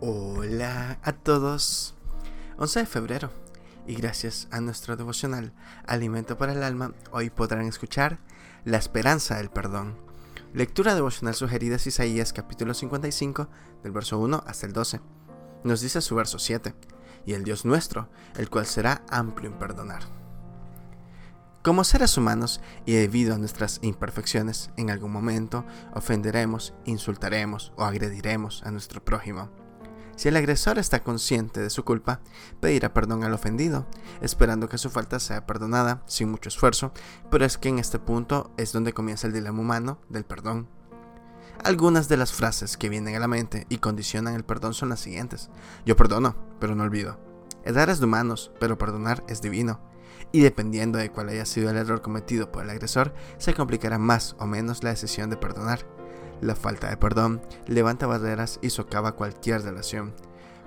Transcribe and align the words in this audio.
Hola 0.00 1.00
a 1.02 1.12
todos. 1.12 1.92
11 2.56 2.78
de 2.78 2.86
febrero. 2.86 3.30
Y 3.84 3.96
gracias 3.96 4.46
a 4.52 4.60
nuestro 4.60 4.94
devocional 4.94 5.52
Alimento 5.88 6.38
para 6.38 6.52
el 6.52 6.62
Alma, 6.62 6.92
hoy 7.10 7.30
podrán 7.30 7.66
escuchar 7.66 8.20
La 8.64 8.76
esperanza 8.76 9.38
del 9.38 9.50
perdón. 9.50 9.96
Lectura 10.54 10.94
devocional 10.94 11.34
sugerida 11.34 11.74
es 11.76 11.88
Isaías 11.88 12.32
capítulo 12.32 12.74
55, 12.74 13.48
del 13.82 13.90
verso 13.90 14.20
1 14.20 14.44
hasta 14.46 14.66
el 14.66 14.72
12. 14.72 15.00
Nos 15.64 15.80
dice 15.80 16.00
su 16.00 16.14
verso 16.14 16.38
7, 16.38 16.76
y 17.26 17.32
el 17.32 17.42
Dios 17.42 17.64
nuestro, 17.64 18.08
el 18.36 18.50
cual 18.50 18.66
será 18.66 19.02
amplio 19.10 19.50
en 19.50 19.58
perdonar. 19.58 20.02
Como 21.64 21.82
seres 21.82 22.16
humanos 22.16 22.60
y 22.86 22.92
debido 22.92 23.34
a 23.34 23.38
nuestras 23.38 23.80
imperfecciones, 23.82 24.70
en 24.76 24.90
algún 24.90 25.10
momento 25.10 25.64
ofenderemos, 25.92 26.72
insultaremos 26.84 27.72
o 27.74 27.82
agrediremos 27.82 28.62
a 28.62 28.70
nuestro 28.70 29.04
prójimo. 29.04 29.50
Si 30.18 30.26
el 30.26 30.36
agresor 30.36 30.80
está 30.80 31.04
consciente 31.04 31.60
de 31.60 31.70
su 31.70 31.84
culpa, 31.84 32.18
pedirá 32.58 32.92
perdón 32.92 33.22
al 33.22 33.34
ofendido, 33.34 33.86
esperando 34.20 34.68
que 34.68 34.76
su 34.76 34.90
falta 34.90 35.20
sea 35.20 35.46
perdonada 35.46 36.02
sin 36.06 36.28
mucho 36.28 36.48
esfuerzo, 36.48 36.92
pero 37.30 37.44
es 37.44 37.56
que 37.56 37.68
en 37.68 37.78
este 37.78 38.00
punto 38.00 38.50
es 38.56 38.72
donde 38.72 38.92
comienza 38.92 39.28
el 39.28 39.32
dilema 39.32 39.60
humano 39.60 40.00
del 40.08 40.24
perdón. 40.24 40.68
Algunas 41.62 42.08
de 42.08 42.16
las 42.16 42.32
frases 42.32 42.76
que 42.76 42.88
vienen 42.88 43.14
a 43.14 43.20
la 43.20 43.28
mente 43.28 43.68
y 43.68 43.78
condicionan 43.78 44.34
el 44.34 44.44
perdón 44.44 44.74
son 44.74 44.88
las 44.88 44.98
siguientes. 44.98 45.50
Yo 45.86 45.94
perdono, 45.94 46.34
pero 46.58 46.74
no 46.74 46.82
olvido. 46.82 47.20
Dar 47.64 47.88
es 47.88 48.00
de 48.00 48.06
humanos, 48.06 48.50
pero 48.58 48.76
perdonar 48.76 49.22
es 49.28 49.40
divino. 49.40 49.80
Y 50.32 50.40
dependiendo 50.40 50.98
de 50.98 51.12
cuál 51.12 51.28
haya 51.28 51.46
sido 51.46 51.70
el 51.70 51.76
error 51.76 52.02
cometido 52.02 52.50
por 52.50 52.64
el 52.64 52.70
agresor, 52.70 53.14
se 53.38 53.54
complicará 53.54 53.98
más 53.98 54.34
o 54.40 54.46
menos 54.46 54.82
la 54.82 54.90
decisión 54.90 55.30
de 55.30 55.36
perdonar. 55.36 55.86
La 56.40 56.54
falta 56.54 56.88
de 56.88 56.96
perdón 56.96 57.40
levanta 57.66 58.06
barreras 58.06 58.58
y 58.62 58.70
socava 58.70 59.16
cualquier 59.16 59.62
relación. 59.62 60.14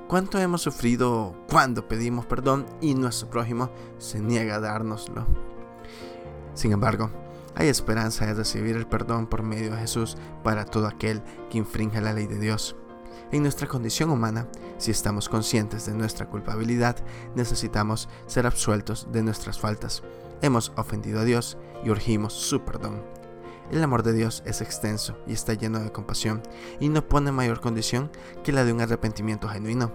¿Cuánto 0.07 0.39
hemos 0.39 0.61
sufrido 0.61 1.33
cuando 1.49 1.87
pedimos 1.87 2.25
perdón 2.25 2.65
y 2.81 2.95
nuestro 2.95 3.29
prójimo 3.29 3.71
se 3.97 4.19
niega 4.19 4.55
a 4.55 4.59
dárnoslo? 4.59 5.25
Sin 6.53 6.73
embargo, 6.73 7.09
hay 7.55 7.69
esperanza 7.69 8.25
de 8.25 8.33
recibir 8.33 8.75
el 8.75 8.87
perdón 8.87 9.27
por 9.27 9.43
medio 9.43 9.71
de 9.71 9.77
Jesús 9.77 10.17
para 10.43 10.65
todo 10.65 10.87
aquel 10.87 11.21
que 11.49 11.57
infringe 11.57 12.01
la 12.01 12.11
ley 12.11 12.27
de 12.27 12.39
Dios. 12.39 12.75
En 13.31 13.43
nuestra 13.43 13.67
condición 13.67 14.09
humana, 14.09 14.49
si 14.77 14.91
estamos 14.91 15.29
conscientes 15.29 15.85
de 15.85 15.93
nuestra 15.93 16.27
culpabilidad, 16.27 16.97
necesitamos 17.35 18.09
ser 18.25 18.45
absueltos 18.45 19.07
de 19.13 19.23
nuestras 19.23 19.59
faltas. 19.59 20.03
Hemos 20.41 20.73
ofendido 20.75 21.21
a 21.21 21.23
Dios 21.23 21.57
y 21.85 21.89
urgimos 21.89 22.33
su 22.33 22.65
perdón. 22.65 23.20
El 23.71 23.81
amor 23.83 24.03
de 24.03 24.11
Dios 24.11 24.43
es 24.45 24.59
extenso 24.59 25.17
y 25.25 25.31
está 25.31 25.53
lleno 25.53 25.79
de 25.79 25.93
compasión 25.93 26.43
y 26.81 26.89
no 26.89 27.07
pone 27.07 27.31
mayor 27.31 27.61
condición 27.61 28.11
que 28.43 28.51
la 28.51 28.65
de 28.65 28.73
un 28.73 28.81
arrepentimiento 28.81 29.47
genuino. 29.47 29.93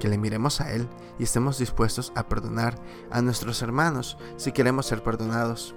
Que 0.00 0.08
le 0.08 0.18
miremos 0.18 0.60
a 0.60 0.72
Él 0.72 0.88
y 1.20 1.22
estemos 1.22 1.58
dispuestos 1.58 2.12
a 2.16 2.28
perdonar 2.28 2.76
a 3.12 3.22
nuestros 3.22 3.62
hermanos 3.62 4.18
si 4.36 4.50
queremos 4.50 4.86
ser 4.86 5.04
perdonados. 5.04 5.76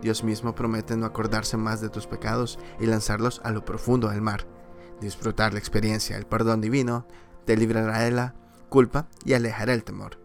Dios 0.00 0.24
mismo 0.24 0.54
promete 0.54 0.96
no 0.96 1.04
acordarse 1.04 1.58
más 1.58 1.82
de 1.82 1.90
tus 1.90 2.06
pecados 2.06 2.58
y 2.80 2.86
lanzarlos 2.86 3.42
a 3.44 3.50
lo 3.50 3.62
profundo 3.62 4.08
del 4.08 4.22
mar. 4.22 4.46
Disfrutar 5.02 5.52
la 5.52 5.58
experiencia 5.58 6.16
del 6.16 6.26
perdón 6.26 6.62
divino 6.62 7.06
te 7.44 7.58
librará 7.58 7.98
de 7.98 8.10
la 8.10 8.34
culpa 8.70 9.06
y 9.22 9.34
alejará 9.34 9.74
el 9.74 9.84
temor. 9.84 10.18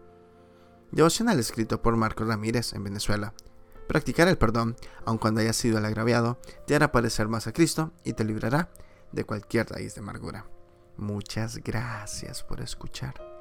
Devocional 0.90 1.38
escrito 1.38 1.82
por 1.82 1.96
Marcos 1.96 2.26
Ramírez 2.26 2.72
en 2.72 2.84
Venezuela. 2.84 3.34
Practicar 3.86 4.28
el 4.28 4.38
perdón, 4.38 4.76
aun 5.04 5.18
cuando 5.18 5.40
haya 5.40 5.52
sido 5.52 5.78
el 5.78 5.84
agraviado, 5.84 6.38
te 6.66 6.74
hará 6.74 6.92
parecer 6.92 7.28
más 7.28 7.46
a 7.46 7.52
Cristo 7.52 7.92
y 8.04 8.14
te 8.14 8.24
librará 8.24 8.68
de 9.12 9.24
cualquier 9.24 9.68
raíz 9.68 9.94
de 9.94 10.00
amargura. 10.00 10.46
Muchas 10.96 11.58
gracias 11.58 12.42
por 12.42 12.60
escuchar. 12.60 13.35